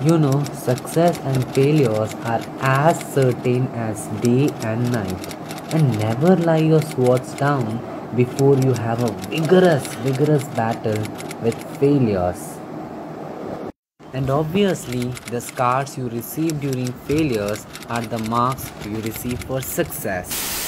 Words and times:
You 0.00 0.18
know, 0.18 0.42
success 0.54 1.18
and 1.18 1.46
failures 1.54 2.14
are 2.24 2.40
as 2.60 2.98
certain 3.12 3.68
as 3.68 4.06
day 4.22 4.48
and 4.62 4.90
night. 4.90 5.34
And 5.74 5.98
never 5.98 6.34
lie 6.34 6.56
your 6.56 6.80
swords 6.80 7.34
down 7.34 7.78
before 8.16 8.56
you 8.56 8.72
have 8.72 9.02
a 9.02 9.12
vigorous, 9.28 9.86
vigorous 9.96 10.44
battle 10.56 10.98
with 11.42 11.54
failures. 11.78 12.58
And 14.14 14.30
obviously, 14.30 15.04
the 15.30 15.40
scars 15.40 15.96
you 15.96 16.08
receive 16.08 16.60
during 16.60 16.92
failures 17.10 17.66
are 17.88 18.02
the 18.02 18.18
marks 18.18 18.72
you 18.84 18.96
receive 19.02 19.44
for 19.44 19.60
success. 19.60 20.61